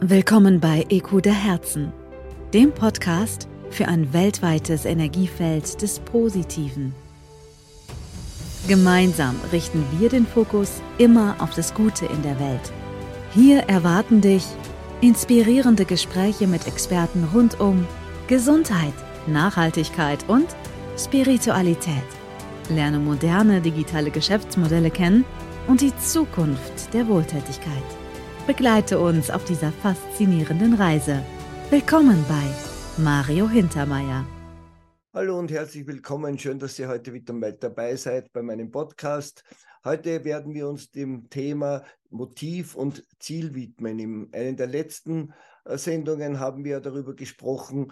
Willkommen 0.00 0.60
bei 0.60 0.84
EQ 0.90 1.22
der 1.22 1.32
Herzen, 1.32 1.90
dem 2.52 2.70
Podcast 2.70 3.48
für 3.70 3.88
ein 3.88 4.12
weltweites 4.12 4.84
Energiefeld 4.84 5.80
des 5.80 6.00
Positiven. 6.00 6.94
Gemeinsam 8.68 9.40
richten 9.52 9.82
wir 9.98 10.10
den 10.10 10.26
Fokus 10.26 10.82
immer 10.98 11.36
auf 11.38 11.54
das 11.54 11.72
Gute 11.72 12.04
in 12.04 12.20
der 12.22 12.38
Welt. 12.38 12.72
Hier 13.32 13.60
erwarten 13.68 14.20
dich 14.20 14.44
inspirierende 15.00 15.86
Gespräche 15.86 16.46
mit 16.46 16.66
Experten 16.66 17.26
rund 17.32 17.58
um 17.58 17.86
Gesundheit, 18.28 18.94
Nachhaltigkeit 19.26 20.28
und 20.28 20.46
Spiritualität. 20.98 21.94
Lerne 22.68 22.98
moderne 22.98 23.62
digitale 23.62 24.10
Geschäftsmodelle 24.10 24.90
kennen 24.90 25.24
und 25.66 25.80
die 25.80 25.96
Zukunft 25.96 26.92
der 26.92 27.08
Wohltätigkeit. 27.08 28.05
Begleite 28.46 29.00
uns 29.00 29.28
auf 29.28 29.44
dieser 29.44 29.72
faszinierenden 29.72 30.74
Reise. 30.74 31.20
Willkommen 31.68 32.24
bei 32.28 33.02
Mario 33.02 33.48
Hintermeier. 33.48 34.24
Hallo 35.12 35.36
und 35.36 35.50
herzlich 35.50 35.84
willkommen. 35.84 36.38
Schön, 36.38 36.60
dass 36.60 36.78
ihr 36.78 36.86
heute 36.86 37.12
wieder 37.12 37.32
mal 37.32 37.54
dabei 37.54 37.96
seid 37.96 38.32
bei 38.32 38.42
meinem 38.42 38.70
Podcast. 38.70 39.42
Heute 39.82 40.22
werden 40.24 40.54
wir 40.54 40.68
uns 40.68 40.92
dem 40.92 41.28
Thema 41.28 41.82
Motiv 42.10 42.76
und 42.76 43.04
Ziel 43.18 43.52
widmen. 43.52 43.98
In 43.98 44.28
einer 44.32 44.52
der 44.52 44.68
letzten 44.68 45.34
äh, 45.64 45.76
Sendungen 45.76 46.38
haben 46.38 46.62
wir 46.62 46.78
darüber 46.78 47.16
gesprochen, 47.16 47.90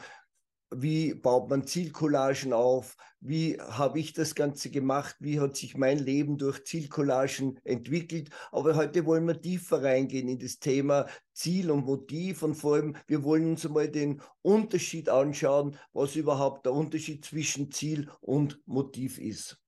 wie 0.70 1.14
baut 1.14 1.50
man 1.50 1.66
Zielcollagen 1.66 2.52
auf, 2.52 2.96
wie 3.20 3.58
habe 3.60 3.98
ich 4.00 4.12
das 4.12 4.34
Ganze 4.34 4.70
gemacht, 4.70 5.16
wie 5.20 5.40
hat 5.40 5.56
sich 5.56 5.76
mein 5.76 5.98
Leben 5.98 6.36
durch 6.36 6.64
Zielcollagen 6.64 7.58
entwickelt. 7.64 8.30
Aber 8.52 8.76
heute 8.76 9.06
wollen 9.06 9.26
wir 9.26 9.40
tiefer 9.40 9.82
reingehen 9.82 10.28
in 10.28 10.38
das 10.38 10.58
Thema 10.58 11.06
Ziel 11.32 11.70
und 11.70 11.86
Motiv 11.86 12.42
und 12.42 12.54
vor 12.54 12.74
allem, 12.74 12.96
wir 13.06 13.24
wollen 13.24 13.50
uns 13.50 13.64
einmal 13.64 13.88
den 13.88 14.20
Unterschied 14.42 15.08
anschauen, 15.08 15.78
was 15.92 16.16
überhaupt 16.16 16.66
der 16.66 16.72
Unterschied 16.72 17.24
zwischen 17.24 17.70
Ziel 17.70 18.10
und 18.20 18.60
Motiv 18.66 19.18
ist. 19.18 19.58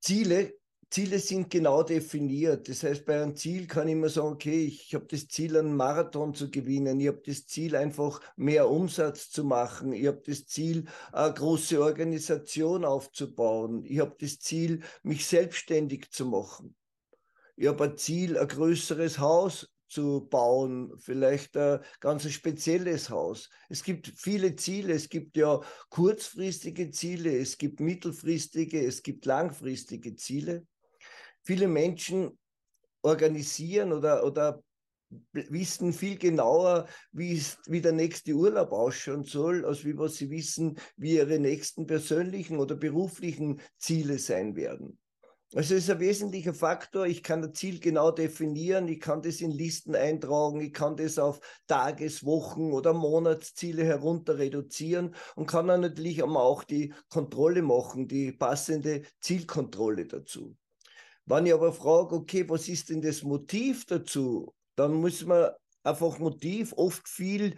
Ziele 0.00 0.54
Ziele 0.88 1.18
sind 1.18 1.50
genau 1.50 1.82
definiert. 1.82 2.68
Das 2.68 2.82
heißt, 2.84 3.04
bei 3.04 3.20
einem 3.20 3.34
Ziel 3.34 3.66
kann 3.66 3.88
ich 3.88 3.92
immer 3.92 4.08
sagen, 4.08 4.28
okay, 4.28 4.66
ich 4.66 4.94
habe 4.94 5.06
das 5.06 5.26
Ziel, 5.26 5.56
einen 5.56 5.76
Marathon 5.76 6.32
zu 6.32 6.50
gewinnen. 6.50 7.00
Ich 7.00 7.08
habe 7.08 7.22
das 7.26 7.46
Ziel, 7.46 7.74
einfach 7.74 8.20
mehr 8.36 8.70
Umsatz 8.70 9.30
zu 9.30 9.44
machen. 9.44 9.92
Ich 9.92 10.06
habe 10.06 10.22
das 10.24 10.46
Ziel, 10.46 10.86
eine 11.12 11.34
große 11.34 11.82
Organisation 11.82 12.84
aufzubauen. 12.84 13.84
Ich 13.84 13.98
habe 13.98 14.14
das 14.18 14.38
Ziel, 14.38 14.80
mich 15.02 15.26
selbstständig 15.26 16.10
zu 16.10 16.26
machen. 16.26 16.76
Ich 17.56 17.66
habe 17.66 17.84
ein 17.84 17.96
Ziel, 17.96 18.38
ein 18.38 18.48
größeres 18.48 19.18
Haus 19.18 19.68
zu 19.88 20.26
bauen, 20.30 20.92
vielleicht 20.98 21.56
ein 21.56 21.80
ganz 22.00 22.30
spezielles 22.30 23.10
Haus. 23.10 23.50
Es 23.68 23.82
gibt 23.82 24.12
viele 24.16 24.54
Ziele. 24.54 24.94
Es 24.94 25.08
gibt 25.08 25.36
ja 25.36 25.60
kurzfristige 25.90 26.90
Ziele, 26.90 27.36
es 27.36 27.58
gibt 27.58 27.80
mittelfristige, 27.80 28.84
es 28.84 29.02
gibt 29.02 29.26
langfristige 29.26 30.14
Ziele 30.14 30.64
viele 31.46 31.68
Menschen 31.68 32.36
organisieren 33.02 33.92
oder, 33.92 34.24
oder 34.24 34.62
wissen 35.32 35.92
viel 35.92 36.18
genauer, 36.18 36.88
wie, 37.12 37.40
wie 37.66 37.80
der 37.80 37.92
nächste 37.92 38.32
Urlaub 38.32 38.72
ausschauen 38.72 39.22
soll, 39.22 39.64
als 39.64 39.84
wie 39.84 39.96
was 39.96 40.16
sie 40.16 40.30
wissen, 40.30 40.78
wie 40.96 41.14
ihre 41.14 41.38
nächsten 41.38 41.86
persönlichen 41.86 42.58
oder 42.58 42.74
beruflichen 42.74 43.60
Ziele 43.78 44.18
sein 44.18 44.56
werden. 44.56 44.98
Also 45.54 45.76
es 45.76 45.84
ist 45.84 45.90
ein 45.90 46.00
wesentlicher 46.00 46.54
Faktor. 46.54 47.06
Ich 47.06 47.22
kann 47.22 47.40
das 47.40 47.52
Ziel 47.52 47.78
genau 47.78 48.10
definieren, 48.10 48.88
ich 48.88 48.98
kann 48.98 49.22
das 49.22 49.40
in 49.40 49.52
Listen 49.52 49.94
eintragen, 49.94 50.60
ich 50.60 50.72
kann 50.72 50.96
das 50.96 51.20
auf 51.20 51.38
Tages-, 51.68 52.24
Wochen- 52.24 52.72
oder 52.72 52.92
Monatsziele 52.92 53.84
herunter 53.84 54.38
reduzieren 54.38 55.14
und 55.36 55.46
kann 55.46 55.68
dann 55.68 55.82
natürlich 55.82 56.20
auch 56.24 56.64
die 56.64 56.92
Kontrolle 57.08 57.62
machen, 57.62 58.08
die 58.08 58.32
passende 58.32 59.02
Zielkontrolle 59.20 60.06
dazu. 60.06 60.56
Wenn 61.26 61.46
ich 61.46 61.54
aber 61.54 61.72
frage, 61.72 62.14
okay, 62.14 62.48
was 62.48 62.68
ist 62.68 62.88
denn 62.88 63.02
das 63.02 63.22
Motiv 63.22 63.84
dazu, 63.84 64.54
dann 64.76 64.94
muss 64.94 65.24
man 65.24 65.50
einfach 65.82 66.18
Motiv 66.20 66.72
oft 66.76 67.08
viel 67.08 67.56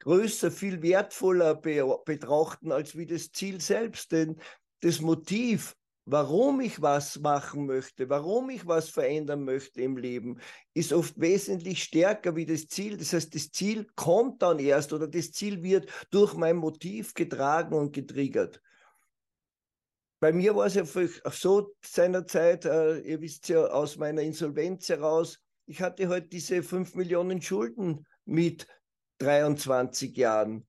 größer, 0.00 0.50
viel 0.50 0.82
wertvoller 0.82 1.54
be 1.54 1.82
betrachten 2.04 2.70
als 2.70 2.96
wie 2.96 3.06
das 3.06 3.32
Ziel 3.32 3.62
selbst. 3.62 4.12
Denn 4.12 4.36
das 4.80 5.00
Motiv, 5.00 5.74
warum 6.04 6.60
ich 6.60 6.82
was 6.82 7.18
machen 7.18 7.64
möchte, 7.64 8.10
warum 8.10 8.50
ich 8.50 8.66
was 8.66 8.90
verändern 8.90 9.42
möchte 9.44 9.80
im 9.80 9.96
Leben, 9.96 10.38
ist 10.74 10.92
oft 10.92 11.18
wesentlich 11.18 11.82
stärker 11.82 12.36
wie 12.36 12.44
das 12.44 12.66
Ziel. 12.66 12.98
Das 12.98 13.14
heißt, 13.14 13.34
das 13.34 13.50
Ziel 13.50 13.86
kommt 13.96 14.42
dann 14.42 14.58
erst 14.58 14.92
oder 14.92 15.08
das 15.08 15.32
Ziel 15.32 15.62
wird 15.62 15.90
durch 16.10 16.34
mein 16.34 16.56
Motiv 16.56 17.14
getragen 17.14 17.74
und 17.74 17.94
getriggert 17.94 18.60
bei 20.20 20.32
mir 20.32 20.56
war 20.56 20.66
es 20.66 20.74
ja 20.74 20.84
so 20.84 21.74
seinerzeit, 21.84 22.64
äh, 22.64 22.98
ihr 23.00 23.20
wisst 23.20 23.48
ja 23.48 23.66
aus 23.66 23.96
meiner 23.96 24.22
Insolvenz 24.22 24.88
heraus, 24.88 25.38
ich 25.66 25.82
hatte 25.82 26.08
halt 26.08 26.32
diese 26.32 26.62
5 26.62 26.94
Millionen 26.94 27.42
Schulden 27.42 28.06
mit 28.24 28.66
23 29.18 30.16
Jahren. 30.16 30.66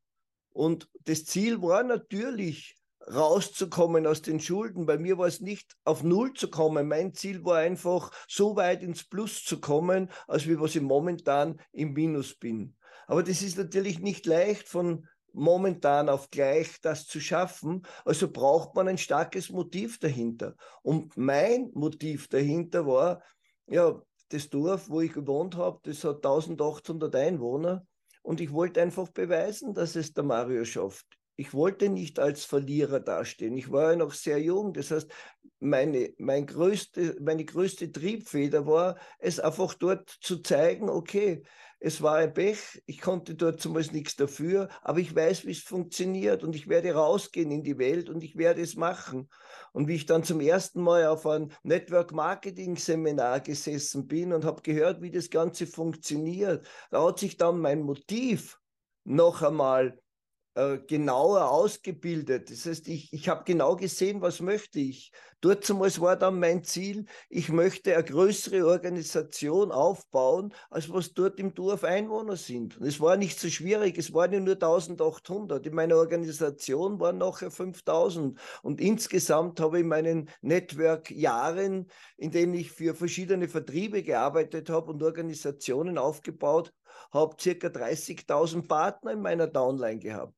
Und 0.52 0.90
das 1.06 1.26
Ziel 1.26 1.62
war 1.62 1.84
natürlich, 1.84 2.76
rauszukommen 3.12 4.06
aus 4.06 4.22
den 4.22 4.40
Schulden. 4.40 4.86
Bei 4.86 4.98
mir 4.98 5.18
war 5.18 5.28
es 5.28 5.40
nicht 5.40 5.76
auf 5.84 6.04
Null 6.04 6.34
zu 6.34 6.50
kommen. 6.50 6.88
Mein 6.88 7.14
Ziel 7.14 7.44
war 7.44 7.58
einfach, 7.58 8.12
so 8.28 8.56
weit 8.56 8.84
ins 8.84 9.04
Plus 9.04 9.44
zu 9.44 9.60
kommen, 9.60 10.12
als 10.28 10.48
wie 10.48 10.60
was 10.60 10.76
ich 10.76 10.82
momentan 10.82 11.60
im 11.72 11.94
Minus 11.94 12.36
bin. 12.36 12.76
Aber 13.08 13.24
das 13.24 13.42
ist 13.42 13.58
natürlich 13.58 14.00
nicht 14.00 14.26
leicht 14.26 14.68
von 14.68 15.08
momentan 15.34 16.10
auf 16.10 16.30
gleich 16.30 16.80
das 16.82 17.06
zu 17.06 17.20
schaffen. 17.20 17.84
Also 18.06 18.32
braucht 18.32 18.76
man 18.76 18.88
ein 18.88 18.98
starkes 18.98 19.50
Motiv 19.50 20.00
dahinter. 20.00 20.56
Und 20.82 21.18
mein 21.18 21.72
Motiv 21.74 22.28
dahinter 22.28 22.86
war, 22.86 23.22
ja, 23.68 24.02
das 24.30 24.50
Dorf, 24.50 24.90
wo 24.90 25.02
ich 25.02 25.14
gewohnt 25.14 25.56
habe, 25.58 25.80
das 25.84 26.04
hat 26.04 26.18
1800 26.18 27.16
Einwohner. 27.16 27.86
Und 28.22 28.42
ich 28.42 28.52
wollte 28.52 28.82
einfach 28.82 29.10
beweisen, 29.10 29.74
dass 29.74 29.96
es 29.96 30.14
der 30.14 30.24
Mario 30.24 30.66
schafft. 30.66 31.06
Ich 31.36 31.54
wollte 31.54 31.90
nicht 31.90 32.20
als 32.20 32.44
Verlierer 32.44 33.00
dastehen. 33.00 33.58
Ich 33.58 33.72
war 33.72 33.92
ja 33.92 33.96
noch 33.96 34.14
sehr 34.14 34.42
jung. 34.42 34.74
Das 34.74 34.92
heißt, 34.92 35.10
meine, 35.60 36.14
mein 36.18 36.46
größte, 36.46 37.18
meine 37.22 37.46
größte 37.46 37.92
Triebfeder 37.92 38.68
war, 38.68 38.98
es 39.20 39.40
einfach 39.40 39.74
dort 39.74 40.10
zu 40.22 40.42
zeigen, 40.42 40.90
okay, 40.90 41.44
es 41.80 42.02
war 42.02 42.16
ein 42.16 42.34
Pech, 42.34 42.82
ich 42.86 43.00
konnte 43.00 43.36
dort 43.36 43.62
zumindest 43.62 43.94
nichts 43.94 44.16
dafür, 44.18 44.68
aber 44.82 45.00
ich 45.00 45.16
weiß, 45.16 45.46
wie 45.46 45.52
es 45.52 45.60
funktioniert 45.60 46.44
und 46.44 46.56
ich 46.56 46.68
werde 46.68 46.94
rausgehen 46.94 47.52
in 47.52 47.64
die 47.64 47.78
Welt 47.78 48.10
und 48.10 48.22
ich 48.24 48.36
werde 48.36 48.62
es 48.62 48.76
machen. 48.76 49.30
Und 49.72 49.88
wie 49.88 49.96
ich 49.96 50.06
dann 50.06 50.24
zum 50.24 50.42
ersten 50.42 50.82
Mal 50.82 51.08
auf 51.08 51.26
ein 51.26 51.54
Network 51.64 52.12
Marketing 52.12 52.76
Seminar 52.76 53.40
gesessen 53.40 54.08
bin 54.08 54.34
und 54.34 54.44
habe 54.44 54.62
gehört, 54.62 55.02
wie 55.02 55.12
das 55.12 55.30
Ganze 55.30 55.68
funktioniert, 55.68 56.68
da 56.92 57.06
hat 57.06 57.20
sich 57.20 57.38
dann 57.38 57.60
mein 57.60 57.82
Motiv 57.82 58.60
noch 59.06 59.42
einmal 59.42 59.98
äh, 60.60 60.80
genauer 60.80 61.50
ausgebildet. 61.50 62.52
Das 62.52 62.66
heißt, 62.66 62.88
ich, 62.90 63.14
ich 63.14 63.30
habe 63.30 63.44
genau 63.46 63.76
gesehen, 63.78 64.22
was 64.22 64.42
möchte 64.42 64.80
ich. 64.80 65.12
Dort 65.42 65.64
zumals 65.64 66.02
war 66.02 66.18
dann 66.18 66.38
mein 66.38 66.66
Ziel, 66.66 67.06
ich 67.30 67.48
möchte 67.48 67.94
eine 67.94 68.04
größere 68.04 68.68
Organisation 68.68 69.72
aufbauen, 69.72 70.54
als 70.70 70.92
was 70.92 71.14
dort 71.14 71.40
im 71.40 71.54
Dorf 71.54 71.86
Einwohner 71.86 72.36
sind. 72.36 72.78
Und 72.78 72.86
es 72.86 73.00
war 73.00 73.16
nicht 73.16 73.40
so 73.40 73.48
schwierig, 73.48 73.98
es 73.98 74.14
waren 74.14 74.34
ja 74.34 74.42
nur 74.42 74.56
1800. 74.56 75.66
In 75.66 75.76
meiner 75.76 75.96
Organisation 75.96 77.00
waren 77.00 77.20
nachher 77.20 77.52
5000. 77.52 78.38
Und 78.62 78.82
insgesamt 78.82 79.62
habe 79.62 79.78
ich 79.78 79.84
in 79.84 79.88
meinen 79.88 80.30
Network-Jahren, 80.42 81.90
in 82.18 82.32
denen 82.32 82.54
ich 82.54 82.70
für 82.72 82.94
verschiedene 82.94 83.48
Vertriebe 83.48 84.04
gearbeitet 84.04 84.70
habe 84.70 84.92
und 84.92 85.02
Organisationen 85.02 85.98
aufgebaut, 85.98 86.74
habe 87.12 87.38
circa 87.40 87.68
30.000 87.68 88.68
Partner 88.68 89.14
in 89.14 89.22
meiner 89.22 89.48
Downline 89.48 90.00
gehabt. 90.00 90.34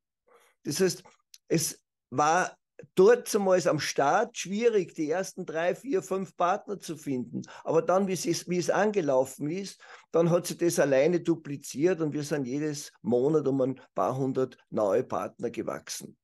Das 0.63 0.79
heißt, 0.79 1.03
es 1.47 1.83
war 2.09 2.57
dort 2.95 3.27
zumal 3.27 3.65
am 3.67 3.79
Start 3.79 4.37
schwierig, 4.37 4.95
die 4.95 5.09
ersten 5.09 5.45
drei, 5.45 5.75
vier, 5.75 6.01
fünf 6.01 6.35
Partner 6.35 6.79
zu 6.79 6.97
finden. 6.97 7.43
Aber 7.63 7.81
dann, 7.81 8.07
wie 8.07 8.13
es, 8.13 8.49
wie 8.49 8.57
es 8.57 8.69
angelaufen 8.69 9.49
ist, 9.49 9.81
dann 10.11 10.29
hat 10.29 10.47
sich 10.47 10.57
das 10.57 10.79
alleine 10.79 11.19
dupliziert 11.19 12.01
und 12.01 12.13
wir 12.13 12.23
sind 12.23 12.45
jedes 12.45 12.91
Monat 13.01 13.47
um 13.47 13.61
ein 13.61 13.81
paar 13.93 14.17
hundert 14.17 14.57
neue 14.69 15.03
Partner 15.03 15.49
gewachsen. 15.49 16.17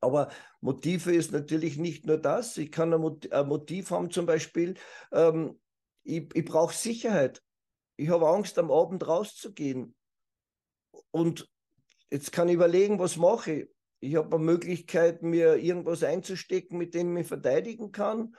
Aber 0.00 0.30
Motive 0.60 1.14
ist 1.14 1.32
natürlich 1.32 1.78
nicht 1.78 2.06
nur 2.06 2.18
das. 2.18 2.56
Ich 2.58 2.70
kann 2.70 2.92
ein 2.92 3.00
Motiv 3.48 3.90
haben, 3.90 4.10
zum 4.10 4.26
Beispiel, 4.26 4.74
ähm, 5.10 5.58
ich, 6.04 6.28
ich 6.34 6.44
brauche 6.44 6.74
Sicherheit. 6.74 7.42
Ich 7.96 8.10
habe 8.10 8.28
Angst, 8.28 8.58
am 8.58 8.70
Abend 8.70 9.06
rauszugehen. 9.06 9.96
Und 11.10 11.48
Jetzt 12.10 12.32
kann 12.32 12.48
ich 12.48 12.54
überlegen, 12.54 12.98
was 12.98 13.16
mache 13.16 13.52
ich. 13.52 13.68
Ich 14.00 14.16
habe 14.16 14.36
eine 14.36 14.44
Möglichkeit, 14.44 15.22
mir 15.22 15.56
irgendwas 15.56 16.04
einzustecken, 16.04 16.78
mit 16.78 16.94
dem 16.94 17.08
ich 17.08 17.14
mich 17.14 17.26
verteidigen 17.26 17.92
kann. 17.92 18.36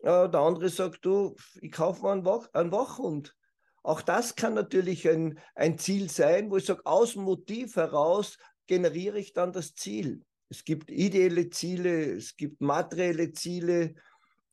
Äh, 0.00 0.28
der 0.28 0.40
andere 0.40 0.68
sagt, 0.68 1.04
du, 1.04 1.36
ich 1.60 1.72
kaufe 1.72 2.02
mal 2.02 2.12
einen, 2.12 2.24
Wach 2.24 2.48
einen 2.52 2.72
Wachhund. 2.72 3.34
Auch 3.82 4.02
das 4.02 4.34
kann 4.34 4.54
natürlich 4.54 5.08
ein, 5.08 5.38
ein 5.54 5.78
Ziel 5.78 6.10
sein, 6.10 6.50
wo 6.50 6.56
ich 6.56 6.66
sage, 6.66 6.84
aus 6.84 7.12
dem 7.12 7.22
Motiv 7.22 7.76
heraus 7.76 8.36
generiere 8.66 9.18
ich 9.18 9.32
dann 9.32 9.52
das 9.52 9.74
Ziel. 9.74 10.22
Es 10.48 10.64
gibt 10.64 10.90
ideelle 10.90 11.50
Ziele, 11.50 12.16
es 12.16 12.36
gibt 12.36 12.60
materielle 12.60 13.32
Ziele, 13.32 13.94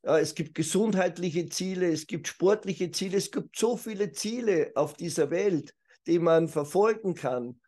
äh, 0.04 0.19
es 0.19 0.36
gibt 0.36 0.56
gesundheitliche 0.56 1.50
Ziele, 1.50 1.92
es 1.92 2.07
gibt 2.07 2.27
sportliche 2.27 2.92
Ziele, 2.92 3.18
es 3.18 3.31
gibt 3.31 3.57
so 3.57 3.75
viele 3.75 4.12
Ziele 4.12 4.71
auf 4.75 4.94
dieser 4.94 5.30
Welt, 5.31 5.75
die 6.07 6.19
man 6.19 6.48
verfolgen 6.48 7.15
kann. 7.15 7.60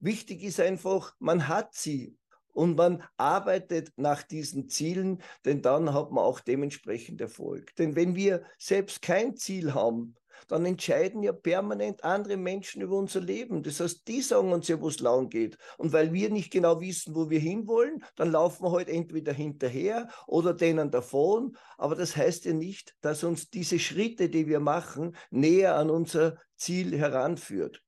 Wichtig 0.00 0.42
ist 0.42 0.60
einfach, 0.60 1.14
man 1.18 1.46
hat 1.46 1.74
sie 1.74 2.16
und 2.52 2.76
man 2.76 3.02
arbeitet 3.16 3.92
nach 3.96 4.22
diesen 4.22 4.68
Zielen, 4.68 5.22
denn 5.44 5.62
dann 5.62 5.92
hat 5.94 6.10
man 6.10 6.24
auch 6.24 6.40
dementsprechend 6.40 7.20
Erfolg. 7.20 7.74
Denn 7.76 7.96
wenn 7.96 8.14
wir 8.14 8.42
selbst 8.58 9.02
kein 9.02 9.36
Ziel 9.36 9.74
haben, 9.74 10.16
dann 10.48 10.64
entscheiden 10.64 11.22
ja 11.22 11.32
permanent 11.32 12.02
andere 12.02 12.36
Menschen 12.36 12.82
über 12.82 12.96
unser 12.96 13.20
Leben. 13.20 13.62
Das 13.62 13.78
heißt, 13.78 14.08
die 14.08 14.22
sagen 14.22 14.52
uns 14.52 14.68
ja, 14.68 14.80
wo 14.80 14.88
es 14.88 15.00
lang 15.00 15.28
geht. 15.28 15.58
Und 15.76 15.92
weil 15.92 16.12
wir 16.12 16.30
nicht 16.30 16.50
genau 16.50 16.80
wissen, 16.80 17.14
wo 17.14 17.30
wir 17.30 17.40
hinwollen, 17.40 18.02
dann 18.16 18.30
laufen 18.32 18.64
wir 18.64 18.72
halt 18.72 18.88
entweder 18.88 19.32
hinterher 19.32 20.08
oder 20.26 20.54
denen 20.54 20.90
davon. 20.90 21.56
Aber 21.76 21.94
das 21.94 22.16
heißt 22.16 22.46
ja 22.46 22.52
nicht, 22.52 22.94
dass 23.00 23.22
uns 23.22 23.50
diese 23.50 23.78
Schritte, 23.78 24.28
die 24.28 24.46
wir 24.46 24.60
machen, 24.60 25.14
näher 25.30 25.76
an 25.76 25.90
unser 25.90 26.38
Ziel 26.56 26.96
heranführt. 26.96 27.82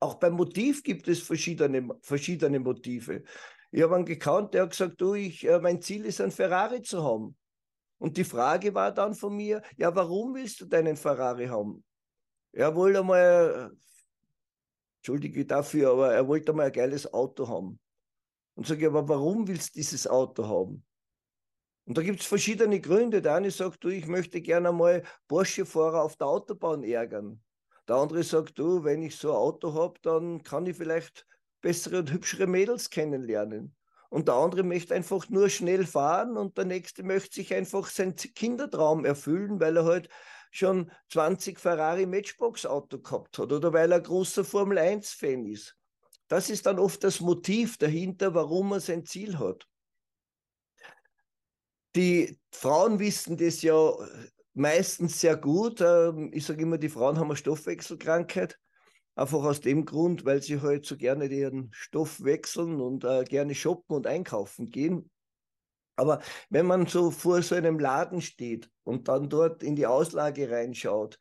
Auch 0.00 0.14
beim 0.16 0.34
Motiv 0.34 0.82
gibt 0.82 1.08
es 1.08 1.20
verschiedene, 1.22 1.88
verschiedene 2.02 2.60
Motive. 2.60 3.22
Ich 3.70 3.82
habe 3.82 3.96
einen 3.96 4.04
gekannt, 4.04 4.54
der 4.54 4.62
hat 4.62 4.70
gesagt, 4.70 5.00
du, 5.00 5.14
ich, 5.14 5.46
äh, 5.46 5.58
mein 5.58 5.80
Ziel 5.80 6.04
ist, 6.04 6.20
ein 6.20 6.30
Ferrari 6.30 6.82
zu 6.82 7.02
haben. 7.02 7.36
Und 7.98 8.16
die 8.16 8.24
Frage 8.24 8.74
war 8.74 8.92
dann 8.92 9.14
von 9.14 9.34
mir, 9.34 9.62
ja, 9.76 9.94
warum 9.94 10.34
willst 10.34 10.60
du 10.60 10.66
deinen 10.66 10.96
Ferrari 10.96 11.46
haben? 11.46 11.82
Er 12.52 12.74
wollte 12.74 13.02
mal, 13.02 13.72
entschuldige 14.98 15.46
dafür, 15.46 15.92
aber 15.92 16.14
er 16.14 16.26
wollte 16.26 16.52
mal 16.52 16.66
ein 16.66 16.72
geiles 16.72 17.12
Auto 17.12 17.48
haben. 17.48 17.78
Und 18.54 18.66
sage 18.66 18.86
aber 18.86 19.08
warum 19.08 19.46
willst 19.46 19.74
du 19.74 19.78
dieses 19.78 20.06
Auto 20.06 20.46
haben? 20.46 20.84
Und 21.86 21.96
da 21.96 22.02
gibt 22.02 22.20
es 22.20 22.26
verschiedene 22.26 22.80
Gründe. 22.80 23.22
Der 23.22 23.34
eine 23.34 23.50
sagt, 23.50 23.84
du, 23.84 23.88
ich 23.88 24.06
möchte 24.06 24.40
gerne 24.40 24.72
mal 24.72 25.02
Porsche-Fahrer 25.28 26.02
auf 26.02 26.16
der 26.16 26.26
Autobahn 26.26 26.82
ärgern. 26.82 27.40
Der 27.88 27.96
andere 27.96 28.22
sagt, 28.22 28.58
du, 28.58 28.84
wenn 28.84 29.02
ich 29.02 29.16
so 29.16 29.30
ein 29.30 29.36
Auto 29.36 29.74
habe, 29.74 29.98
dann 30.02 30.42
kann 30.42 30.66
ich 30.66 30.76
vielleicht 30.76 31.26
bessere 31.60 32.00
und 32.00 32.12
hübschere 32.12 32.46
Mädels 32.46 32.90
kennenlernen 32.90 33.76
und 34.08 34.28
der 34.28 34.36
andere 34.36 34.62
möchte 34.62 34.94
einfach 34.94 35.28
nur 35.28 35.48
schnell 35.48 35.86
fahren 35.86 36.36
und 36.36 36.56
der 36.56 36.64
nächste 36.64 37.02
möchte 37.02 37.34
sich 37.34 37.54
einfach 37.54 37.88
seinen 37.88 38.16
Kindertraum 38.16 39.04
erfüllen, 39.04 39.60
weil 39.60 39.76
er 39.76 39.84
halt 39.84 40.08
schon 40.50 40.90
20 41.10 41.58
Ferrari 41.58 42.06
Matchbox 42.06 42.66
Auto 42.66 42.98
gehabt 42.98 43.38
hat 43.38 43.52
oder 43.52 43.72
weil 43.72 43.92
er 43.92 44.00
großer 44.00 44.44
Formel 44.44 44.78
1 44.78 45.10
Fan 45.10 45.44
ist. 45.44 45.76
Das 46.28 46.50
ist 46.50 46.66
dann 46.66 46.78
oft 46.78 47.04
das 47.04 47.20
Motiv 47.20 47.78
dahinter, 47.78 48.34
warum 48.34 48.72
er 48.72 48.80
sein 48.80 49.04
Ziel 49.04 49.38
hat. 49.38 49.66
Die 51.94 52.38
Frauen 52.50 52.98
wissen 52.98 53.36
das 53.36 53.62
ja 53.62 53.92
meistens 54.56 55.20
sehr 55.20 55.36
gut. 55.36 55.80
Ähm, 55.80 56.30
ich 56.32 56.44
sage 56.44 56.62
immer, 56.62 56.78
die 56.78 56.88
Frauen 56.88 57.18
haben 57.18 57.28
eine 57.28 57.36
Stoffwechselkrankheit. 57.36 58.58
Einfach 59.14 59.44
aus 59.44 59.60
dem 59.60 59.84
Grund, 59.84 60.24
weil 60.24 60.42
sie 60.42 60.60
halt 60.60 60.84
so 60.84 60.96
gerne 60.96 61.26
ihren 61.26 61.70
Stoff 61.72 62.22
wechseln 62.22 62.80
und 62.80 63.04
äh, 63.04 63.24
gerne 63.24 63.54
shoppen 63.54 63.96
und 63.96 64.06
einkaufen 64.06 64.70
gehen. 64.70 65.10
Aber 65.96 66.20
wenn 66.50 66.66
man 66.66 66.86
so 66.86 67.10
vor 67.10 67.40
so 67.40 67.54
einem 67.54 67.78
Laden 67.78 68.20
steht 68.20 68.70
und 68.82 69.08
dann 69.08 69.30
dort 69.30 69.62
in 69.62 69.76
die 69.76 69.86
Auslage 69.86 70.50
reinschaut, 70.50 71.18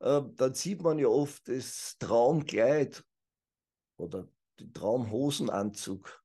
äh, 0.00 0.22
dann 0.34 0.54
sieht 0.54 0.82
man 0.82 0.98
ja 0.98 1.06
oft 1.06 1.46
das 1.46 1.96
Traumkleid 1.98 3.04
oder 3.96 4.28
den 4.58 4.72
Traumhosenanzug. 4.72 6.22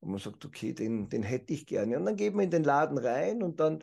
Und 0.00 0.10
man 0.10 0.20
sagt, 0.20 0.44
okay, 0.44 0.74
den, 0.74 1.08
den 1.08 1.22
hätte 1.22 1.54
ich 1.54 1.66
gerne. 1.66 1.98
Und 1.98 2.04
dann 2.04 2.16
geht 2.16 2.34
man 2.34 2.44
in 2.44 2.50
den 2.50 2.64
Laden 2.64 2.98
rein 2.98 3.42
und 3.42 3.58
dann 3.58 3.82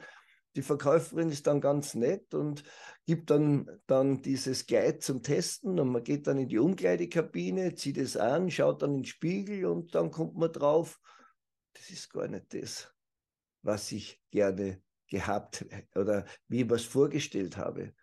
die 0.56 0.62
Verkäuferin 0.62 1.30
ist 1.30 1.48
dann 1.48 1.60
ganz 1.60 1.96
nett 1.96 2.34
und 2.34 2.64
gibt 3.06 3.30
dann, 3.30 3.70
dann 3.88 4.22
dieses 4.22 4.66
Kleid 4.66 5.04
zum 5.04 5.22
Testen 5.22 5.80
und 5.80 5.90
man 5.90 6.04
geht 6.04 6.28
dann 6.28 6.38
in 6.38 6.48
die 6.48 6.60
Umkleidekabine, 6.60 7.76
zieht 7.76 7.98
es 7.98 8.16
an, 8.16 8.50
schaut 8.50 8.82
dann 8.82 8.92
in 8.92 8.98
den 9.00 9.06
Spiegel 9.06 9.66
und 9.66 9.94
dann 9.96 10.12
kommt 10.12 10.36
man 10.38 10.52
drauf, 10.52 11.00
das 11.74 11.90
ist 11.90 12.10
gar 12.12 12.28
nicht 12.28 12.54
das, 12.54 12.94
was 13.64 13.92
ich 13.92 14.22
gerne 14.32 14.82
gehabt 15.08 15.66
oder 15.96 16.26
wie 16.48 16.62
ich 16.62 16.70
was 16.70 16.84
vorgestellt 16.84 17.58
habe. 17.58 17.94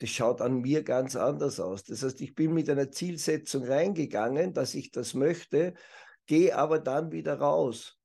Das 0.00 0.10
schaut 0.10 0.40
an 0.40 0.60
mir 0.60 0.84
ganz 0.84 1.16
anders 1.16 1.58
aus. 1.58 1.82
Das 1.82 2.04
heißt, 2.04 2.20
ich 2.20 2.36
bin 2.36 2.54
mit 2.54 2.70
einer 2.70 2.92
Zielsetzung 2.92 3.64
reingegangen, 3.64 4.54
dass 4.54 4.74
ich 4.74 4.92
das 4.92 5.14
möchte, 5.14 5.74
gehe 6.26 6.56
aber 6.56 6.78
dann 6.78 7.10
wieder 7.10 7.40
raus 7.40 7.97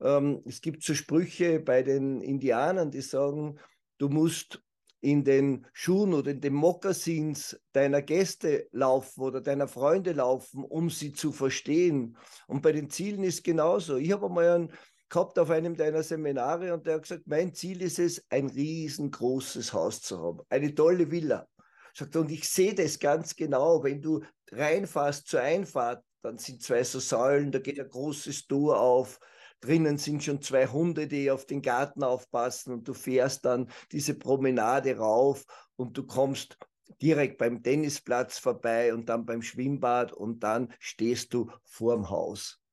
ähm, 0.00 0.42
es 0.46 0.60
gibt 0.60 0.82
so 0.82 0.94
Sprüche 0.94 1.60
bei 1.60 1.82
den 1.82 2.20
Indianern, 2.20 2.90
die 2.90 3.00
sagen, 3.00 3.58
du 3.98 4.08
musst 4.08 4.62
in 5.00 5.22
den 5.22 5.66
Schuhen 5.74 6.14
oder 6.14 6.30
in 6.30 6.40
den 6.40 6.54
Mokassins 6.54 7.60
deiner 7.72 8.00
Gäste 8.00 8.68
laufen 8.72 9.20
oder 9.20 9.42
deiner 9.42 9.68
Freunde 9.68 10.12
laufen, 10.12 10.64
um 10.64 10.88
sie 10.88 11.12
zu 11.12 11.30
verstehen. 11.30 12.16
Und 12.46 12.62
bei 12.62 12.72
den 12.72 12.88
Zielen 12.88 13.22
ist 13.22 13.44
genauso. 13.44 13.96
Ich 13.96 14.12
habe 14.12 14.26
einmal 14.26 14.48
einen 14.48 14.72
gehabt 15.10 15.38
auf 15.38 15.50
einem 15.50 15.76
deiner 15.76 16.02
Seminare 16.02 16.72
und 16.72 16.86
der 16.86 16.94
hat 16.94 17.02
gesagt, 17.02 17.26
mein 17.26 17.54
Ziel 17.54 17.82
ist 17.82 17.98
es, 17.98 18.24
ein 18.30 18.48
riesengroßes 18.48 19.72
Haus 19.72 20.00
zu 20.00 20.18
haben, 20.18 20.40
eine 20.48 20.74
tolle 20.74 21.10
Villa. 21.10 21.46
Sagt, 21.92 22.16
und 22.16 22.30
ich 22.30 22.48
sehe 22.48 22.74
das 22.74 22.98
ganz 22.98 23.36
genau, 23.36 23.84
wenn 23.84 24.02
du 24.02 24.22
reinfährst 24.50 25.28
zur 25.28 25.40
Einfahrt, 25.40 26.02
dann 26.22 26.38
sind 26.38 26.62
zwei 26.62 26.82
so 26.82 26.98
Säulen, 26.98 27.52
da 27.52 27.58
geht 27.58 27.78
ein 27.78 27.88
großes 27.88 28.46
Tor 28.46 28.80
auf, 28.80 29.20
drinnen 29.64 29.98
sind 29.98 30.22
schon 30.22 30.42
zwei 30.42 30.66
Hunde, 30.66 31.06
die 31.06 31.30
auf 31.30 31.46
den 31.46 31.62
Garten 31.62 32.02
aufpassen 32.02 32.72
und 32.72 32.86
du 32.86 32.94
fährst 32.94 33.44
dann 33.44 33.70
diese 33.92 34.14
Promenade 34.14 34.96
rauf 34.98 35.44
und 35.76 35.96
du 35.96 36.06
kommst 36.06 36.58
direkt 37.00 37.38
beim 37.38 37.62
Tennisplatz 37.62 38.38
vorbei 38.38 38.92
und 38.92 39.08
dann 39.08 39.24
beim 39.24 39.42
Schwimmbad 39.42 40.12
und 40.12 40.40
dann 40.40 40.72
stehst 40.78 41.32
du 41.34 41.50
vorm 41.64 42.10
Haus. 42.10 42.63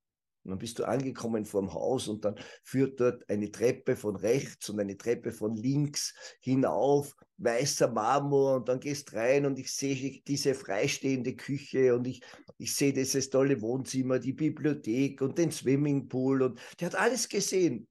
Und 0.43 0.51
dann 0.51 0.59
bist 0.59 0.79
du 0.79 0.85
angekommen 0.85 1.45
vorm 1.45 1.73
Haus 1.73 2.07
und 2.07 2.25
dann 2.25 2.35
führt 2.63 2.99
dort 2.99 3.29
eine 3.29 3.51
Treppe 3.51 3.95
von 3.95 4.15
rechts 4.15 4.69
und 4.69 4.79
eine 4.79 4.97
Treppe 4.97 5.31
von 5.31 5.55
links 5.55 6.15
hinauf, 6.39 7.15
weißer 7.37 7.91
Marmor 7.91 8.55
und 8.55 8.69
dann 8.69 8.79
gehst 8.79 9.13
rein 9.13 9.45
und 9.45 9.59
ich 9.59 9.71
sehe 9.71 10.21
diese 10.27 10.55
freistehende 10.55 11.35
Küche 11.35 11.93
und 11.95 12.07
ich, 12.07 12.21
ich 12.57 12.75
sehe 12.75 12.91
dieses 12.91 13.29
tolle 13.29 13.61
Wohnzimmer, 13.61 14.17
die 14.17 14.33
Bibliothek 14.33 15.21
und 15.21 15.37
den 15.37 15.51
Swimmingpool 15.51 16.41
und 16.41 16.59
der 16.79 16.87
hat 16.87 16.95
alles 16.95 17.29
gesehen. 17.29 17.87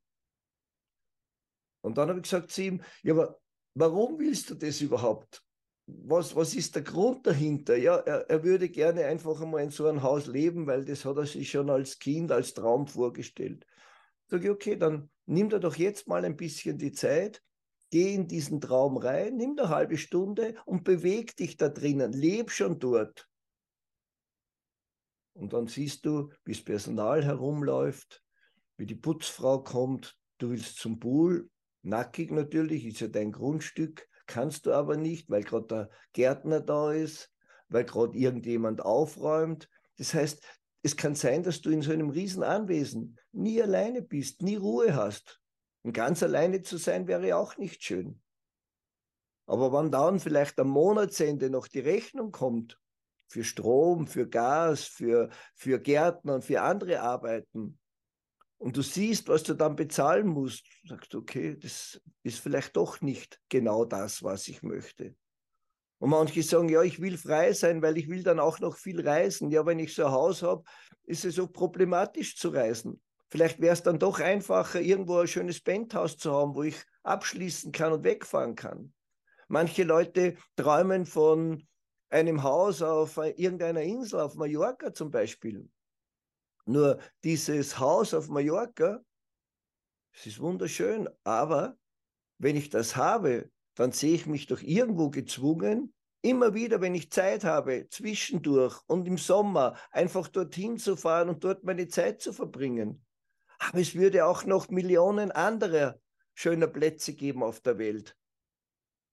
Und 1.83 1.99
dann 1.99 2.09
habe 2.09 2.19
ich 2.19 2.25
gesagt 2.25 2.51
zu 2.51 2.63
ihm, 2.63 2.83
ja, 3.03 3.15
aber 3.15 3.41
warum 3.75 4.19
willst 4.19 4.51
du 4.51 4.55
das 4.55 4.81
überhaupt? 4.81 5.43
Was, 6.05 6.35
was 6.37 6.55
ist 6.55 6.75
der 6.75 6.83
Grund 6.83 7.27
dahinter? 7.27 7.77
Ja, 7.77 7.97
er, 7.97 8.29
er 8.29 8.45
würde 8.45 8.69
gerne 8.69 9.07
einfach 9.07 9.41
einmal 9.41 9.63
in 9.63 9.71
so 9.71 9.87
einem 9.87 10.03
Haus 10.03 10.27
leben, 10.27 10.67
weil 10.67 10.85
das 10.85 11.05
hat 11.05 11.17
er 11.17 11.27
sich 11.27 11.51
schon 11.51 11.71
als 11.71 11.99
Kind, 11.99 12.33
als 12.33 12.55
Traum 12.55 12.87
vorgestellt. 12.87 13.67
Sag 14.27 14.45
ich, 14.45 14.51
okay, 14.51 14.77
dann 14.77 15.11
nimm 15.27 15.49
dir 15.49 15.61
doch 15.61 15.77
jetzt 15.77 16.09
mal 16.09 16.25
ein 16.25 16.37
bisschen 16.37 16.79
die 16.79 16.93
Zeit, 16.93 17.43
geh 17.91 18.15
in 18.15 18.29
diesen 18.29 18.61
Traum 18.61 18.97
rein, 18.97 19.37
nimm 19.37 19.57
eine 19.59 19.69
halbe 19.69 19.97
Stunde 19.97 20.55
und 20.65 20.85
beweg 20.85 21.37
dich 21.37 21.57
da 21.57 21.69
drinnen, 21.69 22.13
leb 22.13 22.51
schon 22.51 22.79
dort. 22.79 23.29
Und 25.33 25.53
dann 25.53 25.67
siehst 25.67 26.05
du, 26.07 26.31
wie 26.45 26.53
das 26.53 26.63
Personal 26.63 27.25
herumläuft, 27.25 28.23
wie 28.77 28.87
die 28.87 28.95
Putzfrau 28.95 29.63
kommt, 29.63 30.17
du 30.39 30.51
willst 30.51 30.77
zum 30.77 30.99
Pool, 31.01 31.49
nackig 31.83 32.31
natürlich, 32.31 32.85
ist 32.85 33.01
ja 33.01 33.09
dein 33.09 33.33
Grundstück, 33.33 34.10
kannst 34.31 34.67
du 34.67 34.73
aber 34.73 34.97
nicht, 34.97 35.29
weil 35.29 35.43
gerade 35.43 35.67
der 35.67 35.91
Gärtner 36.13 36.61
da 36.61 36.93
ist, 36.93 37.33
weil 37.69 37.85
gerade 37.85 38.17
irgendjemand 38.17 38.81
aufräumt. 38.81 39.69
Das 39.99 40.15
heißt, 40.15 40.41
es 40.83 40.97
kann 40.97 41.15
sein, 41.15 41.43
dass 41.43 41.61
du 41.61 41.71
in 41.71 41.83
so 41.83 41.91
einem 41.93 42.11
riesen 42.11 42.43
Anwesen 42.43 43.19
nie 43.33 43.61
alleine 43.61 44.03
bist, 44.03 44.43
nie 44.43 44.57
Ruhe 44.57 44.95
hast. 44.95 45.41
Und 45.83 45.93
ganz 45.93 46.23
alleine 46.23 46.63
zu 46.63 46.77
sein 46.77 47.09
wäre 47.09 47.37
auch 47.37 47.57
nicht 47.57 47.83
schön. 47.83 48.23
Aber 49.47 49.73
wenn 49.73 49.91
dann 49.91 50.21
vielleicht 50.21 50.61
am 50.61 50.69
Monatsende 50.69 51.51
noch 51.51 51.67
die 51.67 51.81
Rechnung 51.81 52.31
kommt 52.31 52.79
für 53.27 53.43
Strom, 53.43 54.07
für 54.07 54.29
Gas, 54.29 54.85
für, 54.85 55.29
für 55.57 55.81
Gärtner 55.81 56.37
und 56.37 56.45
für 56.45 56.63
andere 56.63 57.01
Arbeiten, 57.01 57.80
und 58.61 58.77
du 58.77 58.83
siehst, 58.83 59.27
was 59.29 59.43
du 59.43 59.55
dann 59.55 59.75
bezahlen 59.75 60.27
musst, 60.27 60.67
sagst 60.87 61.15
du, 61.15 61.19
okay, 61.19 61.57
das 61.57 61.99
ist 62.23 62.41
vielleicht 62.41 62.77
doch 62.77 63.01
nicht 63.01 63.41
genau 63.49 63.87
das, 63.87 64.23
was 64.23 64.49
ich 64.49 64.63
möchte. 64.63 65.17
Und 65.99 66.11
manche 66.11 66.43
sagen, 66.43 66.69
ja, 66.69 66.83
ich 66.83 67.01
will 67.01 67.17
frei 67.17 67.55
sein, 67.55 67.81
weil 67.81 67.97
ich 67.97 68.09
will 68.09 68.23
dann 68.23 68.39
auch 68.39 68.61
noch 68.61 68.77
viel 68.77 69.07
reisen. 69.07 69.51
Ja, 69.51 69.65
wenn 69.65 69.79
ich 69.79 69.95
so 69.95 70.05
ein 70.05 70.13
Haus 70.13 70.43
habe, 70.43 70.63
ist 71.05 71.25
es 71.25 71.37
so 71.37 71.47
problematisch 71.47 72.37
zu 72.37 72.51
reisen. 72.51 73.01
Vielleicht 73.31 73.61
wäre 73.61 73.73
es 73.73 73.83
dann 73.83 73.99
doch 73.99 74.21
einfacher, 74.21 74.81
irgendwo 74.81 75.19
ein 75.19 75.27
schönes 75.29 75.63
Penthouse 75.63 76.19
zu 76.19 76.31
haben, 76.31 76.55
wo 76.55 76.63
ich 76.63 76.77
abschließen 77.03 77.73
kann 77.73 77.95
und 77.95 78.05
wegfahren 78.05 78.57
kann. 78.57 78.93
Manche 79.49 79.85
Leute 79.85 80.37
träumen 80.57 81.07
von 81.07 81.67
einem 82.11 82.43
Haus 82.43 82.83
auf 82.83 83.17
irgendeiner 83.17 83.83
Insel, 83.83 84.21
auf 84.21 84.35
Mallorca 84.35 84.93
zum 84.93 85.11
Beispiel. 85.11 85.67
Nur 86.67 86.99
dieses 87.25 87.79
Haus 87.79 88.15
auf 88.15 88.29
Mallorca, 88.29 89.01
es 90.13 90.27
ist 90.27 90.41
wunderschön, 90.41 91.09
aber 91.25 91.77
wenn 92.39 92.57
ich 92.57 92.71
das 92.71 92.97
habe, 92.97 93.51
dann 93.75 93.93
sehe 93.93 94.15
ich 94.15 94.27
mich 94.27 94.47
doch 94.47 94.61
irgendwo 94.61 95.11
gezwungen, 95.11 95.95
immer 96.23 96.55
wieder, 96.55 96.81
wenn 96.81 96.95
ich 96.95 97.11
Zeit 97.11 97.45
habe, 97.45 97.87
zwischendurch 97.89 98.81
und 98.87 99.07
im 99.07 99.19
Sommer 99.19 99.77
einfach 99.91 100.29
dorthin 100.29 100.79
zu 100.79 100.97
fahren 100.97 101.29
und 101.29 101.45
dort 101.45 101.65
meine 101.65 101.89
Zeit 101.89 102.21
zu 102.21 102.33
verbringen. 102.33 103.05
Aber 103.59 103.79
es 103.79 103.95
würde 103.95 104.27
auch 104.27 104.45
noch 104.45 104.69
Millionen 104.69 105.31
anderer 105.31 106.01
schöner 106.35 106.67
Plätze 106.67 107.15
geben 107.15 107.43
auf 107.43 107.61
der 107.61 107.79
Welt, 107.79 108.17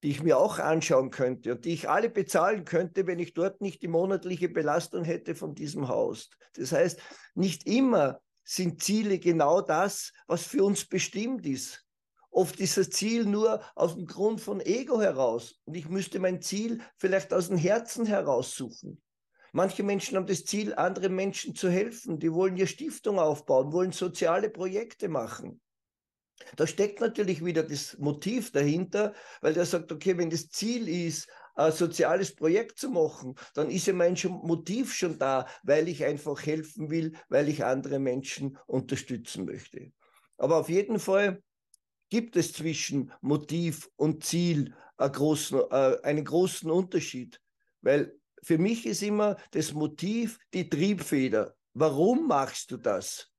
die 0.03 0.11
ich 0.11 0.21
mir 0.21 0.37
auch 0.37 0.59
anschauen 0.59 1.09
könnte 1.09 1.53
und 1.53 1.65
die 1.65 1.73
ich 1.73 1.89
alle 1.89 2.09
bezahlen 2.09 2.65
könnte, 2.65 3.07
wenn 3.07 3.19
ich 3.19 3.33
dort 3.33 3.61
nicht 3.61 3.81
die 3.81 3.87
monatliche 3.87 4.49
Belastung 4.49 5.03
hätte 5.03 5.35
von 5.35 5.55
diesem 5.55 5.87
Haus. 5.87 6.29
Das 6.53 6.71
heißt, 6.71 6.99
nicht 7.35 7.67
immer 7.67 8.19
sind 8.43 8.81
Ziele 8.81 9.19
genau 9.19 9.61
das, 9.61 10.13
was 10.27 10.43
für 10.43 10.63
uns 10.63 10.85
bestimmt 10.85 11.45
ist. 11.45 11.85
Oft 12.29 12.59
ist 12.59 12.77
das 12.77 12.91
Ziel 12.91 13.25
nur 13.25 13.61
aus 13.75 13.95
dem 13.95 14.05
Grund 14.05 14.39
von 14.39 14.61
Ego 14.61 15.01
heraus. 15.01 15.59
Und 15.65 15.75
ich 15.75 15.89
müsste 15.89 16.19
mein 16.19 16.41
Ziel 16.41 16.81
vielleicht 16.97 17.33
aus 17.33 17.47
dem 17.47 17.57
Herzen 17.57 18.05
heraussuchen. 18.05 19.01
Manche 19.53 19.81
Menschen 19.81 20.17
haben 20.17 20.27
das 20.27 20.45
Ziel, 20.45 20.75
anderen 20.75 21.15
Menschen 21.15 21.55
zu 21.55 21.69
helfen. 21.69 22.19
Die 22.19 22.31
wollen 22.31 22.55
ihre 22.55 22.67
Stiftung 22.67 23.17
aufbauen, 23.17 23.71
wollen 23.71 23.91
soziale 23.91 24.49
Projekte 24.49 25.09
machen. 25.09 25.61
Da 26.55 26.67
steckt 26.67 27.01
natürlich 27.01 27.43
wieder 27.43 27.63
das 27.63 27.97
Motiv 27.97 28.51
dahinter, 28.51 29.13
weil 29.41 29.53
der 29.53 29.65
sagt, 29.65 29.91
okay, 29.91 30.17
wenn 30.17 30.29
das 30.29 30.49
Ziel 30.49 30.87
ist, 30.87 31.27
ein 31.55 31.71
soziales 31.71 32.35
Projekt 32.35 32.77
zu 32.77 32.89
machen, 32.89 33.35
dann 33.55 33.69
ist 33.71 33.87
ja 33.87 33.93
mein 33.93 34.15
Motiv 34.43 34.93
schon 34.93 35.17
da, 35.17 35.47
weil 35.63 35.87
ich 35.87 36.05
einfach 36.05 36.45
helfen 36.45 36.91
will, 36.91 37.13
weil 37.29 37.49
ich 37.49 37.65
andere 37.65 37.99
Menschen 37.99 38.57
unterstützen 38.67 39.45
möchte. 39.45 39.91
Aber 40.37 40.57
auf 40.57 40.69
jeden 40.69 40.99
Fall 40.99 41.41
gibt 42.09 42.35
es 42.35 42.53
zwischen 42.53 43.11
Motiv 43.21 43.89
und 43.95 44.23
Ziel 44.23 44.75
einen 44.97 45.11
großen, 45.11 45.59
äh, 45.71 45.97
einen 46.03 46.23
großen 46.23 46.69
Unterschied. 46.69 47.41
Weil 47.81 48.15
für 48.43 48.57
mich 48.57 48.85
ist 48.85 49.01
immer 49.01 49.37
das 49.51 49.73
Motiv 49.73 50.39
die 50.53 50.69
Triebfeder. 50.69 51.55
Warum 51.73 52.27
machst 52.27 52.71
du 52.71 52.77
das? 52.77 53.31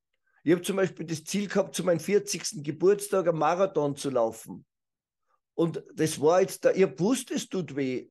Ich 0.48 0.54
habe 0.54 0.62
zum 0.62 0.76
Beispiel 0.76 1.04
das 1.04 1.24
Ziel 1.24 1.46
gehabt, 1.46 1.74
zu 1.74 1.84
meinem 1.84 2.00
40. 2.00 2.64
Geburtstag 2.64 3.28
einen 3.28 3.36
Marathon 3.36 3.94
zu 3.96 4.08
laufen. 4.08 4.64
Und 5.52 5.84
das 5.92 6.18
war 6.22 6.40
jetzt 6.40 6.64
da, 6.64 6.70
ihr 6.70 6.98
wusst, 6.98 7.30
es 7.30 7.50
tut 7.50 7.76
weh. 7.76 8.08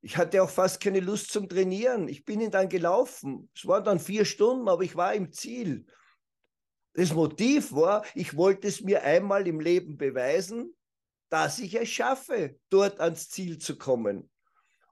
Ich 0.00 0.16
hatte 0.16 0.42
auch 0.42 0.50
fast 0.50 0.80
keine 0.80 0.98
Lust 0.98 1.30
zum 1.30 1.48
Trainieren. 1.48 2.08
Ich 2.08 2.24
bin 2.24 2.40
ihn 2.40 2.50
dann 2.50 2.68
gelaufen. 2.68 3.48
Es 3.54 3.68
waren 3.68 3.84
dann 3.84 4.00
vier 4.00 4.24
Stunden, 4.24 4.68
aber 4.68 4.82
ich 4.82 4.96
war 4.96 5.14
im 5.14 5.30
Ziel. 5.30 5.86
Das 6.94 7.14
Motiv 7.14 7.70
war, 7.70 8.04
ich 8.16 8.36
wollte 8.36 8.66
es 8.66 8.80
mir 8.80 9.04
einmal 9.04 9.46
im 9.46 9.60
Leben 9.60 9.96
beweisen, 9.96 10.74
dass 11.28 11.60
ich 11.60 11.76
es 11.76 11.88
schaffe, 11.88 12.58
dort 12.68 12.98
ans 12.98 13.28
Ziel 13.28 13.58
zu 13.58 13.78
kommen. 13.78 14.28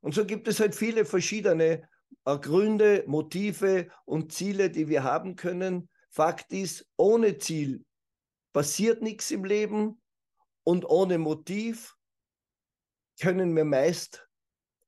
Und 0.01 0.15
so 0.15 0.25
gibt 0.25 0.47
es 0.47 0.61
halt 0.61 0.77
viele 0.77 1.05
verschiedene 1.05 1.89
äh, 2.25 2.39
Gründe, 2.39 3.03
Motive 3.09 3.89
und 4.05 4.33
Ziele, 4.33 4.71
die 4.71 4.87
wir 4.87 5.03
haben 5.03 5.35
können. 5.35 5.89
Fakt 6.11 6.53
ist, 6.53 6.87
ohne 6.97 7.39
Ziel 7.39 7.85
passiert 8.53 9.03
nichts 9.03 9.31
im 9.31 9.45
Leben 9.45 10.01
und 10.65 10.85
ohne 10.89 11.19
Motiv 11.19 11.97
können 13.21 13.55
wir 13.55 13.65
meist 13.65 14.27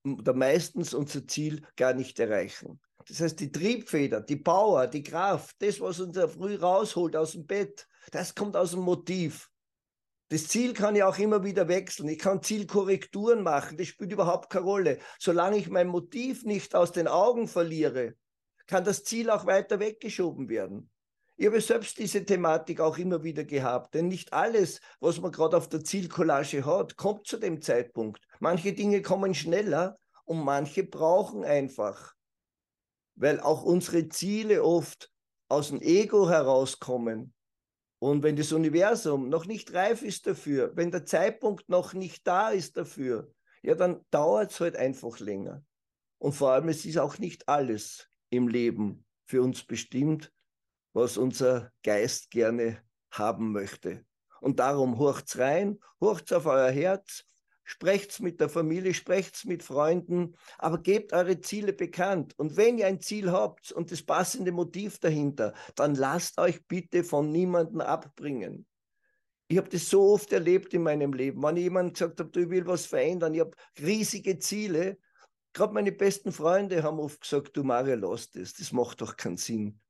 oder 0.04 0.34
meistens 0.34 0.94
unser 0.94 1.26
Ziel 1.26 1.66
gar 1.76 1.94
nicht 1.94 2.18
erreichen. 2.18 2.80
Das 3.06 3.20
heißt, 3.20 3.40
die 3.40 3.50
Triebfeder, 3.50 4.20
die 4.20 4.36
Power, 4.36 4.86
die 4.86 5.02
Kraft, 5.02 5.56
das, 5.60 5.80
was 5.80 6.00
uns 6.00 6.18
früh 6.32 6.56
rausholt 6.56 7.16
aus 7.16 7.32
dem 7.32 7.46
Bett, 7.46 7.86
das 8.12 8.34
kommt 8.34 8.56
aus 8.56 8.72
dem 8.72 8.80
Motiv. 8.80 9.50
Das 10.28 10.46
Ziel 10.46 10.74
kann 10.74 10.94
ja 10.94 11.08
auch 11.08 11.18
immer 11.18 11.42
wieder 11.42 11.66
wechseln. 11.66 12.08
Ich 12.08 12.20
kann 12.20 12.42
Zielkorrekturen 12.42 13.42
machen. 13.42 13.76
Das 13.76 13.88
spielt 13.88 14.12
überhaupt 14.12 14.48
keine 14.48 14.64
Rolle. 14.64 14.98
Solange 15.18 15.58
ich 15.58 15.68
mein 15.68 15.88
Motiv 15.88 16.44
nicht 16.44 16.74
aus 16.76 16.92
den 16.92 17.08
Augen 17.08 17.48
verliere, 17.48 18.14
kann 18.68 18.84
das 18.84 19.02
Ziel 19.02 19.28
auch 19.28 19.46
weiter 19.46 19.80
weggeschoben 19.80 20.48
werden. 20.48 20.88
Ich 21.40 21.46
habe 21.46 21.60
selbst 21.62 21.98
diese 21.98 22.22
Thematik 22.22 22.80
auch 22.80 22.98
immer 22.98 23.22
wieder 23.24 23.44
gehabt, 23.44 23.94
denn 23.94 24.08
nicht 24.08 24.34
alles, 24.34 24.82
was 25.00 25.20
man 25.22 25.32
gerade 25.32 25.56
auf 25.56 25.70
der 25.70 25.82
Zielcollage 25.82 26.66
hat, 26.66 26.98
kommt 26.98 27.26
zu 27.26 27.38
dem 27.38 27.62
Zeitpunkt. 27.62 28.20
Manche 28.40 28.74
Dinge 28.74 29.00
kommen 29.00 29.34
schneller 29.34 29.98
und 30.26 30.44
manche 30.44 30.84
brauchen 30.84 31.44
einfach 31.44 32.14
weil 33.20 33.38
auch 33.38 33.62
unsere 33.62 34.08
Ziele 34.08 34.64
oft 34.64 35.12
aus 35.48 35.68
dem 35.68 35.82
Ego 35.82 36.30
herauskommen. 36.30 37.34
Und 37.98 38.22
wenn 38.22 38.36
das 38.36 38.52
Universum 38.52 39.28
noch 39.28 39.44
nicht 39.44 39.74
reif 39.74 40.02
ist 40.02 40.26
dafür, 40.26 40.72
wenn 40.74 40.90
der 40.90 41.04
Zeitpunkt 41.04 41.68
noch 41.68 41.92
nicht 41.92 42.26
da 42.26 42.48
ist 42.48 42.78
dafür, 42.78 43.30
ja, 43.62 43.74
dann 43.74 44.00
dauert 44.10 44.52
es 44.52 44.60
halt 44.60 44.76
einfach 44.76 45.18
länger. 45.18 45.62
Und 46.18 46.32
vor 46.32 46.52
allem, 46.52 46.68
es 46.68 46.86
ist 46.86 46.96
auch 46.96 47.18
nicht 47.18 47.46
alles 47.46 48.08
im 48.30 48.48
Leben 48.48 49.04
für 49.26 49.42
uns 49.42 49.64
bestimmt, 49.64 50.32
was 50.92 51.16
unser 51.16 51.70
Geist 51.82 52.30
gerne 52.30 52.82
haben 53.10 53.52
möchte. 53.52 54.04
Und 54.40 54.58
darum 54.58 54.98
horcht's 54.98 55.38
rein, 55.38 55.78
horcht's 56.00 56.32
auf 56.32 56.46
euer 56.46 56.70
Herz 56.70 57.24
sprecht's 57.70 58.18
mit 58.18 58.40
der 58.40 58.48
Familie, 58.48 58.92
sprecht's 58.92 59.44
mit 59.44 59.62
Freunden, 59.62 60.34
aber 60.58 60.78
gebt 60.78 61.12
eure 61.12 61.40
Ziele 61.40 61.72
bekannt. 61.72 62.36
Und 62.36 62.56
wenn 62.56 62.78
ihr 62.78 62.86
ein 62.88 63.00
Ziel 63.00 63.30
habt 63.30 63.70
und 63.70 63.92
das 63.92 64.02
passende 64.02 64.50
Motiv 64.50 64.98
dahinter, 64.98 65.54
dann 65.76 65.94
lasst 65.94 66.38
euch 66.38 66.66
bitte 66.66 67.04
von 67.04 67.30
niemandem 67.30 67.80
abbringen. 67.80 68.66
Ich 69.46 69.56
habe 69.56 69.68
das 69.68 69.88
so 69.88 70.02
oft 70.12 70.32
erlebt 70.32 70.74
in 70.74 70.82
meinem 70.82 71.12
Leben. 71.12 71.42
Wenn 71.42 71.56
jemand 71.56 71.94
gesagt 71.94 72.18
hat, 72.18 72.34
du 72.34 72.50
will 72.50 72.66
was 72.66 72.86
verändern, 72.86 73.34
ich 73.34 73.40
habe 73.40 73.56
riesige 73.80 74.38
Ziele. 74.40 74.98
Gerade 75.52 75.72
meine 75.72 75.92
besten 75.92 76.32
Freunde 76.32 76.82
haben 76.82 76.98
oft 76.98 77.20
gesagt, 77.20 77.56
du 77.56 77.62
Mario, 77.62 77.96
lass 77.96 78.30
das, 78.30 78.52
das 78.52 78.72
macht 78.72 79.00
doch 79.00 79.16
keinen 79.16 79.36
Sinn. 79.36 79.80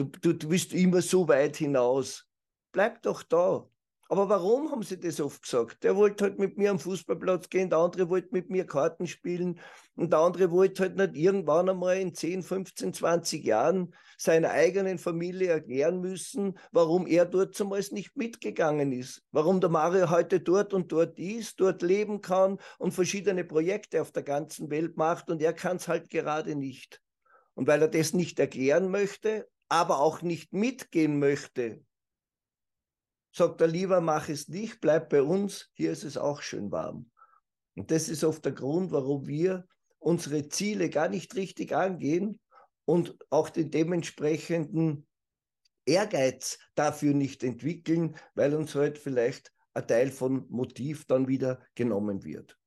Du, 0.00 0.06
du, 0.06 0.32
du 0.32 0.48
bist 0.48 0.72
immer 0.72 1.02
so 1.02 1.28
weit 1.28 1.56
hinaus. 1.56 2.26
Bleib 2.72 3.02
doch 3.02 3.22
da. 3.22 3.68
Aber 4.08 4.30
warum 4.30 4.70
haben 4.70 4.82
sie 4.82 4.98
das 4.98 5.20
oft 5.20 5.42
gesagt? 5.42 5.84
Der 5.84 5.94
wollte 5.94 6.24
halt 6.24 6.38
mit 6.38 6.56
mir 6.56 6.70
am 6.70 6.78
Fußballplatz 6.78 7.50
gehen, 7.50 7.68
der 7.68 7.80
andere 7.80 8.08
wollte 8.08 8.30
mit 8.32 8.48
mir 8.48 8.64
Karten 8.64 9.06
spielen 9.06 9.60
und 9.96 10.10
der 10.10 10.20
andere 10.20 10.50
wollte 10.52 10.84
halt 10.84 10.96
nicht 10.96 11.16
irgendwann 11.16 11.68
einmal 11.68 11.98
in 11.98 12.14
10, 12.14 12.42
15, 12.42 12.94
20 12.94 13.44
Jahren 13.44 13.94
seiner 14.16 14.52
eigenen 14.52 14.96
Familie 14.96 15.48
erklären 15.48 16.00
müssen, 16.00 16.58
warum 16.72 17.06
er 17.06 17.26
dort 17.26 17.54
zumals 17.54 17.92
nicht 17.92 18.16
mitgegangen 18.16 18.92
ist. 18.92 19.22
Warum 19.32 19.60
der 19.60 19.68
Mario 19.68 20.08
heute 20.08 20.40
dort 20.40 20.72
und 20.72 20.90
dort 20.92 21.18
ist, 21.18 21.60
dort 21.60 21.82
leben 21.82 22.22
kann 22.22 22.56
und 22.78 22.92
verschiedene 22.92 23.44
Projekte 23.44 24.00
auf 24.00 24.12
der 24.12 24.22
ganzen 24.22 24.70
Welt 24.70 24.96
macht 24.96 25.28
und 25.28 25.42
er 25.42 25.52
kann 25.52 25.76
es 25.76 25.88
halt 25.88 26.08
gerade 26.08 26.56
nicht. 26.56 27.02
Und 27.52 27.66
weil 27.66 27.82
er 27.82 27.88
das 27.88 28.14
nicht 28.14 28.40
erklären 28.40 28.90
möchte, 28.90 29.46
aber 29.70 30.00
auch 30.00 30.20
nicht 30.20 30.52
mitgehen 30.52 31.18
möchte, 31.18 31.82
sagt 33.32 33.60
er 33.60 33.68
lieber, 33.68 34.00
mach 34.00 34.28
es 34.28 34.48
nicht, 34.48 34.80
bleib 34.80 35.08
bei 35.08 35.22
uns, 35.22 35.70
hier 35.74 35.92
ist 35.92 36.04
es 36.04 36.18
auch 36.18 36.42
schön 36.42 36.70
warm. 36.70 37.10
Und 37.76 37.90
das 37.90 38.08
ist 38.08 38.24
oft 38.24 38.44
der 38.44 38.52
Grund, 38.52 38.90
warum 38.90 39.26
wir 39.26 39.66
unsere 39.98 40.48
Ziele 40.48 40.90
gar 40.90 41.08
nicht 41.08 41.36
richtig 41.36 41.72
angehen 41.74 42.40
und 42.84 43.16
auch 43.30 43.48
den 43.48 43.70
dementsprechenden 43.70 45.06
Ehrgeiz 45.86 46.58
dafür 46.74 47.14
nicht 47.14 47.44
entwickeln, 47.44 48.16
weil 48.34 48.54
uns 48.54 48.74
halt 48.74 48.98
vielleicht 48.98 49.52
ein 49.74 49.86
Teil 49.86 50.10
von 50.10 50.46
Motiv 50.48 51.06
dann 51.06 51.28
wieder 51.28 51.64
genommen 51.76 52.24
wird. 52.24 52.58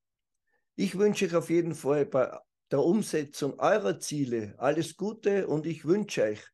Ich 0.74 0.96
wünsche 0.96 1.26
euch 1.26 1.34
auf 1.34 1.50
jeden 1.50 1.74
Fall 1.74 2.06
bei 2.06 2.38
der 2.70 2.80
Umsetzung 2.80 3.58
eurer 3.60 4.00
Ziele 4.00 4.54
alles 4.58 4.96
Gute 4.96 5.46
und 5.46 5.66
ich 5.66 5.84
wünsche 5.84 6.22
euch, 6.22 6.53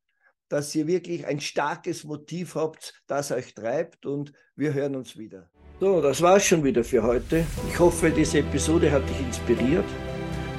dass 0.50 0.74
ihr 0.74 0.86
wirklich 0.86 1.26
ein 1.26 1.40
starkes 1.40 2.04
Motiv 2.04 2.56
habt, 2.56 3.00
das 3.06 3.32
euch 3.32 3.54
treibt 3.54 4.04
und 4.04 4.34
wir 4.56 4.74
hören 4.74 4.96
uns 4.96 5.16
wieder. 5.16 5.48
So, 5.78 6.02
das 6.02 6.20
war's 6.20 6.44
schon 6.44 6.64
wieder 6.64 6.84
für 6.84 7.02
heute. 7.02 7.46
Ich 7.70 7.78
hoffe, 7.78 8.10
diese 8.10 8.40
Episode 8.40 8.92
hat 8.92 9.08
dich 9.08 9.18
inspiriert. 9.20 9.86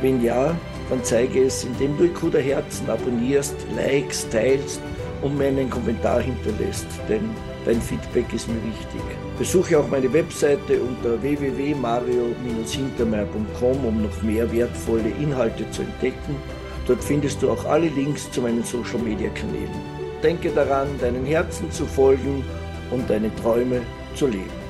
Wenn 0.02 0.24
ja, 0.24 0.58
dann 0.90 1.04
zeige 1.04 1.44
es, 1.44 1.64
indem 1.64 1.96
du 1.98 2.06
Ikuda 2.06 2.40
Herzen 2.40 2.90
abonnierst, 2.90 3.54
likes, 3.76 4.28
teilst 4.30 4.82
und 5.22 5.38
mir 5.38 5.50
einen 5.50 5.70
Kommentar 5.70 6.22
hinterlässt, 6.22 6.88
denn 7.08 7.30
dein 7.66 7.80
Feedback 7.80 8.34
ist 8.34 8.48
mir 8.48 8.64
wichtig. 8.64 9.02
Besuche 9.38 9.78
auch 9.78 9.88
meine 9.90 10.12
Webseite 10.12 10.82
unter 10.82 11.22
www.mario-hintermeier.com, 11.22 13.86
um 13.86 14.02
noch 14.02 14.24
mehr 14.24 14.52
wertvolle 14.52 15.12
Inhalte 15.22 15.70
zu 15.70 15.84
entdecken 15.84 16.36
Dort 16.92 17.06
findest 17.06 17.42
du 17.42 17.50
auch 17.50 17.64
alle 17.64 17.88
Links 17.88 18.30
zu 18.32 18.42
meinen 18.42 18.66
Social-Media-Kanälen. 18.66 19.72
Denke 20.22 20.50
daran, 20.50 20.90
deinen 21.00 21.26
Herzen 21.26 21.72
zu 21.72 21.86
folgen 21.86 22.44
und 22.90 23.10
deine 23.10 23.34
Träume 23.34 23.82
zu 24.14 24.28
leben. 24.28 24.61